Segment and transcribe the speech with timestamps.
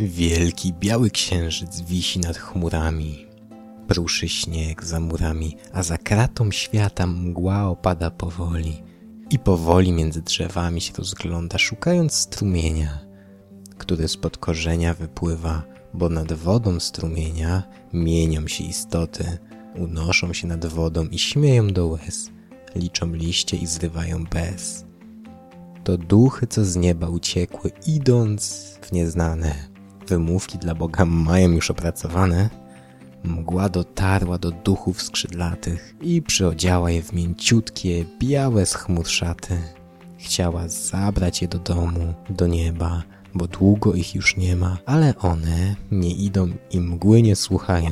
[0.00, 3.26] Wielki biały księżyc wisi nad chmurami.
[3.88, 8.82] Pruszy śnieg za murami, a za kratą świata mgła opada powoli.
[9.30, 12.98] I powoli między drzewami się rozgląda, szukając strumienia,
[13.78, 15.62] który spod korzenia wypływa,
[15.94, 19.38] bo nad wodą strumienia mienią się istoty,
[19.76, 22.30] unoszą się nad wodą i śmieją do łez,
[22.74, 24.84] liczą liście i zrywają bez.
[25.84, 29.75] To duchy, co z nieba uciekły, idąc w nieznane.
[30.08, 32.50] Wymówki dla Boga mają już opracowane.
[33.24, 39.58] Mgła dotarła do duchów skrzydlatych i przyodziała je w mięciutkie, białe z szaty.
[40.18, 43.02] Chciała zabrać je do domu, do nieba,
[43.34, 47.90] bo długo ich już nie ma, ale one nie idą i mgły nie słuchają.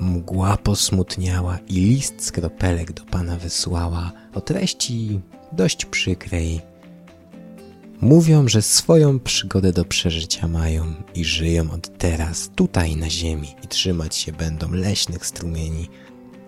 [0.00, 5.20] Mgła posmutniała i list z kropelek do pana wysłała o treści
[5.52, 6.60] dość przykrej.
[8.00, 13.68] Mówią, że swoją przygodę do przeżycia mają i żyją od teraz tutaj na ziemi i
[13.68, 15.88] trzymać się będą leśnych strumieni,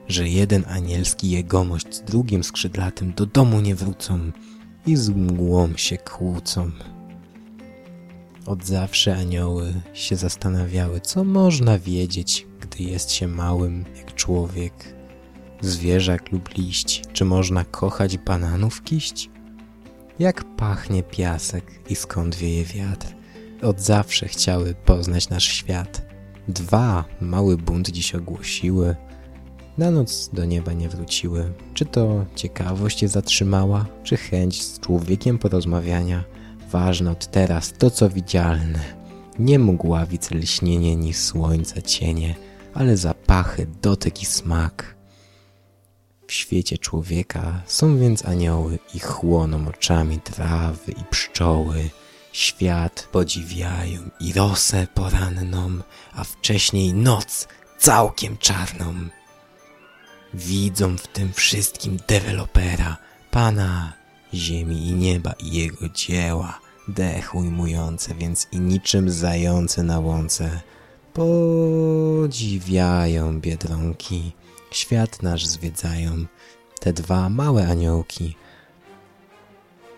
[0.09, 4.33] że jeden anielski jegomość z drugim skrzydlatym do domu nie wrócą
[4.87, 6.71] i z mgłą się kłócą.
[8.47, 14.95] Od zawsze anioły się zastanawiały, co można wiedzieć, gdy jest się małym jak człowiek,
[15.61, 17.03] zwierzak lub liść.
[17.13, 19.31] Czy można kochać bananów kiść?
[20.21, 23.15] Jak pachnie piasek i skąd wieje wiatr?
[23.63, 26.03] Od zawsze chciały poznać nasz świat.
[26.49, 28.97] Dwa mały bunt dziś ogłosiły.
[29.79, 31.53] Na noc do nieba nie wróciły.
[31.75, 36.25] Czy to ciekawość je zatrzymała, czy chęć z człowiekiem porozmawiania?
[36.71, 38.81] Ważne od teraz to, co widzialne.
[39.39, 42.35] Nie mgławic lśnienie, ni słońca cienie,
[42.75, 45.00] ale zapachy, dotyk i smak.
[46.31, 51.91] W świecie człowieka są więc anioły i chłoną oczami trawy i pszczoły.
[52.33, 55.71] Świat podziwiają i rosę poranną,
[56.13, 58.95] a wcześniej noc całkiem czarną.
[60.35, 62.97] Widzą w tym wszystkim dewelopera,
[63.31, 63.93] pana
[64.35, 70.61] ziemi i nieba i jego dzieła, dech ujmujące, więc i niczym zające na łące.
[72.23, 72.61] Podziwiają
[73.41, 74.33] biedronki,
[74.71, 76.27] świat nasz zwiedzają
[76.81, 78.37] te dwa małe aniołki.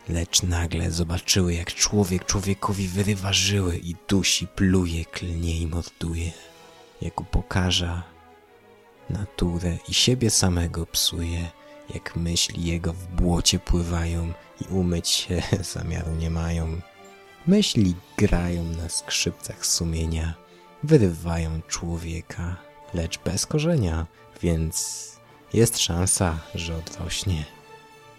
[0.09, 6.33] Lecz nagle zobaczyły, jak człowiek człowiekowi wyrywa żyły i dusi, pluje, klnie i morduje,
[7.03, 8.03] jak upokarza
[9.11, 11.51] naturę i siebie samego psuje
[11.95, 15.43] jak myśli jego w błocie pływają i umyć się
[15.75, 16.81] zamiaru nie mają.
[17.47, 20.35] Myśli grają na skrzypcach sumienia,
[20.83, 22.57] wyrywają człowieka,
[22.95, 24.07] lecz bez korzenia,
[24.43, 25.07] więc
[25.53, 27.45] jest szansa, że odrośnie.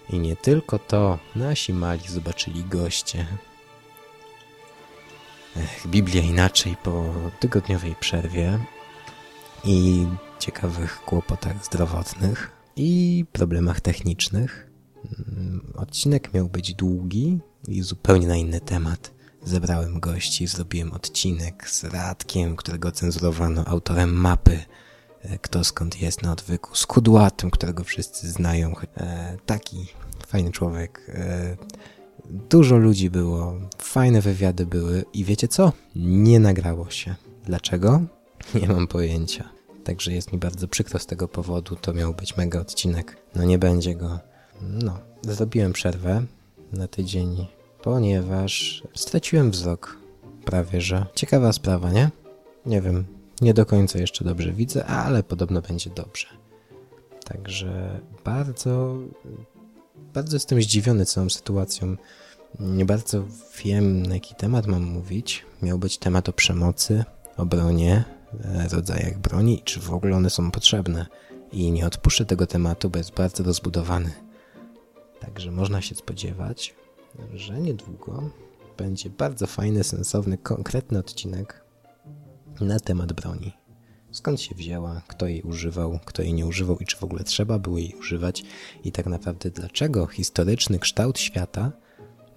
[0.09, 3.25] I nie tylko to, nasi mali zobaczyli goście.
[5.57, 8.59] Ech, Biblia inaczej po tygodniowej przerwie
[9.63, 10.07] i
[10.39, 14.69] ciekawych kłopotach zdrowotnych i problemach technicznych.
[15.27, 19.12] Mm, odcinek miał być długi i zupełnie na inny temat.
[19.45, 24.59] Zebrałem gości, zrobiłem odcinek z Radkiem, którego cenzurowano, autorem mapy
[25.21, 28.73] e, Kto skąd jest na odwyku, z Kudłatym, którego wszyscy znają.
[28.97, 29.87] E, taki
[30.27, 31.01] fajny człowiek.
[31.09, 31.57] E,
[32.29, 35.71] dużo ludzi było, fajne wywiady były i wiecie co?
[35.95, 37.15] Nie nagrało się.
[37.45, 38.01] Dlaczego?
[38.61, 39.49] Nie mam pojęcia.
[39.83, 41.75] Także jest mi bardzo przykro z tego powodu.
[41.75, 43.17] To miał być mega odcinek.
[43.35, 44.19] No nie będzie go.
[44.61, 46.23] No, zrobiłem przerwę
[46.73, 47.47] na tydzień,
[47.83, 49.97] ponieważ straciłem wzrok.
[50.45, 51.05] Prawie że.
[51.15, 52.09] Ciekawa sprawa, nie?
[52.65, 53.05] Nie wiem.
[53.41, 56.27] Nie do końca jeszcze dobrze widzę, ale podobno będzie dobrze.
[57.25, 58.97] Także bardzo,
[60.13, 61.95] bardzo jestem zdziwiony całą sytuacją.
[62.59, 63.23] Nie bardzo
[63.63, 65.45] wiem, na jaki temat mam mówić.
[65.61, 67.03] Miał być temat o przemocy,
[67.37, 68.03] obronie,
[68.41, 71.05] E, rodzajach broni i czy w ogóle one są potrzebne.
[71.51, 74.11] I nie odpuszczę tego tematu, bo jest bardzo rozbudowany.
[75.19, 76.75] Także można się spodziewać,
[77.33, 78.29] że niedługo
[78.77, 81.65] będzie bardzo fajny, sensowny, konkretny odcinek
[82.61, 83.53] na temat broni.
[84.11, 87.59] Skąd się wzięła, kto jej używał, kto jej nie używał i czy w ogóle trzeba
[87.59, 88.43] było jej używać
[88.83, 91.71] i tak naprawdę dlaczego historyczny kształt świata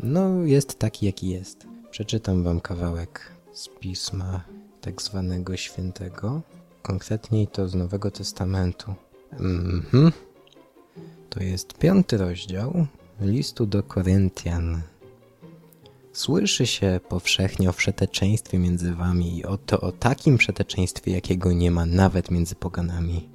[0.01, 1.67] no jest taki jaki jest.
[1.91, 4.45] Przeczytam wam kawałek z pisma
[4.81, 6.43] tak zwanego świętego,
[6.83, 8.95] konkretniej to z Nowego Testamentu.
[9.33, 10.13] Mhm.
[11.31, 12.87] To jest piąty rozdział
[13.21, 14.83] listu do Koryntian.
[16.13, 21.87] Słyszy się powszechnie o wszeteczeństwie między wami i oto o takim wszeteczeństwie, jakiego nie ma
[21.87, 23.29] nawet między poganami.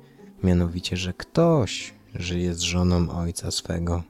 [0.44, 4.04] Mianowicie, że ktoś żyje z żoną ojca swego.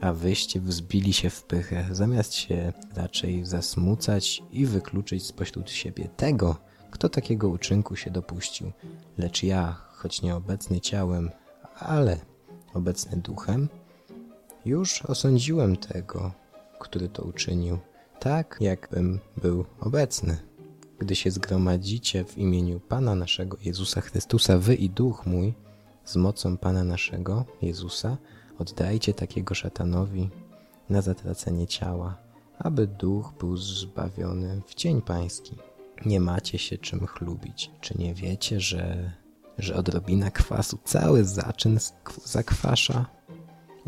[0.00, 6.56] a wyście wzbili się w pychę, zamiast się raczej zasmucać i wykluczyć spośród siebie tego,
[6.90, 8.72] kto takiego uczynku się dopuścił.
[9.18, 11.30] Lecz ja, choć nieobecny ciałem,
[11.78, 12.20] ale
[12.74, 13.68] obecny duchem,
[14.68, 16.32] już osądziłem tego,
[16.78, 17.78] który to uczynił,
[18.20, 20.38] tak jakbym był obecny.
[20.98, 25.54] Gdy się zgromadzicie w imieniu Pana naszego Jezusa Chrystusa, wy i duch mój,
[26.04, 28.16] z mocą Pana naszego Jezusa,
[28.58, 30.30] oddajcie takiego szatanowi
[30.90, 32.16] na zatracenie ciała,
[32.58, 35.56] aby duch był zbawiony w dzień pański.
[36.06, 37.70] Nie macie się czym chlubić.
[37.80, 39.12] Czy nie wiecie, że,
[39.58, 41.78] że odrobina kwasu cały zaczyn
[42.24, 43.06] zakwasza?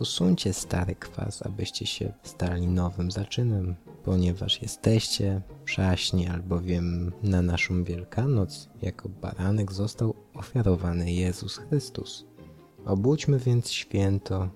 [0.01, 8.69] Usuńcie stary kwas, abyście się stali nowym zaczynem, ponieważ jesteście przaśni, albowiem na naszą Wielkanoc
[8.83, 12.27] jako baranek został ofiarowany Jezus Chrystus.
[12.87, 14.49] Obudźmy więc święto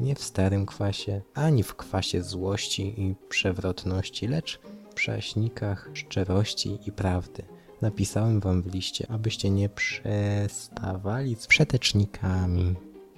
[0.00, 4.60] nie w starym kwasie, ani w kwasie złości i przewrotności, lecz
[4.90, 7.42] w prześnikach szczerości i prawdy.
[7.82, 12.74] Napisałem wam w liście, abyście nie przestawali z przetecznikami.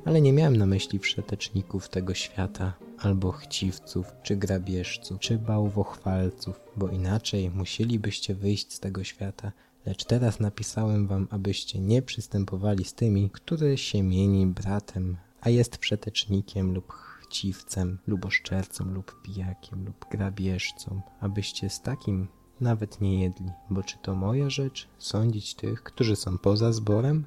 [0.09, 6.89] Ale nie miałem na myśli przeteczników tego świata, albo chciwców, czy grabieżców, czy bałwochwalców, bo
[6.89, 9.53] inaczej musielibyście wyjść z tego świata.
[9.87, 15.79] Lecz teraz napisałem wam, abyście nie przystępowali z tymi, który się mieni bratem, a jest
[15.79, 22.29] przetecznikiem lub chciwcem, lub oszczercą, lub pijakiem, lub grabieżcą, abyście z takim
[22.61, 27.25] nawet nie jedli, bo czy to moja rzecz sądzić tych, którzy są poza zborem?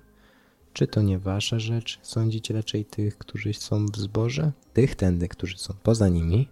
[0.73, 4.51] Czy to nie wasza rzecz sądzić raczej tych, którzy są w zborze?
[4.73, 6.47] Tych tędy, którzy są poza nimi,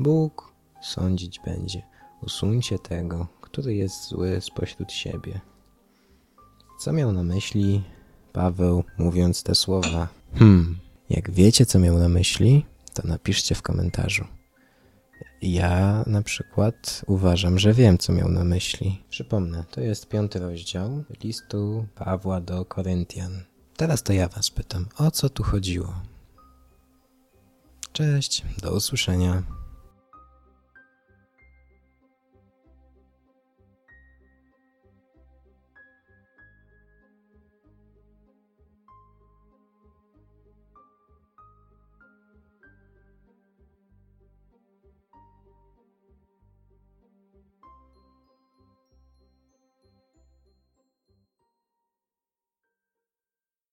[0.00, 0.52] Bóg
[0.82, 1.82] sądzić będzie.
[2.22, 5.40] Usuńcie tego, który jest zły spośród siebie.
[6.78, 7.82] Co miał na myśli
[8.32, 10.08] Paweł, mówiąc te słowa?
[10.34, 10.78] Hmm,
[11.10, 14.24] jak wiecie, co miał na myśli, to napiszcie w komentarzu.
[15.42, 19.02] Ja na przykład uważam, że wiem, co miał na myśli.
[19.10, 23.49] Przypomnę, to jest piąty rozdział listu Pawła do Koryntian.
[23.80, 25.94] Teraz to ja was pytam, o co tu chodziło?
[27.92, 29.42] Cześć, do usłyszenia.